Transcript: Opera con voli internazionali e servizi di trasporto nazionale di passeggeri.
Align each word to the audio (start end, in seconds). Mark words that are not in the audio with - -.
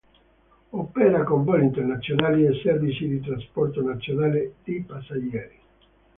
Opera 0.71 1.23
con 1.23 1.43
voli 1.43 1.61
internazionali 1.65 2.43
e 2.43 2.59
servizi 2.63 3.07
di 3.07 3.19
trasporto 3.21 3.83
nazionale 3.83 4.53
di 4.63 4.81
passeggeri. 4.81 5.55